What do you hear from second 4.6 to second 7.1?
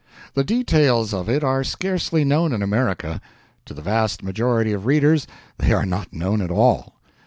of readers they are not known at all.